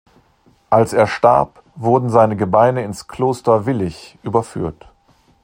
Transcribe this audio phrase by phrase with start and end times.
[0.71, 4.89] Als er starb, wurden seine Gebeine ins Kloster Vilich überführt.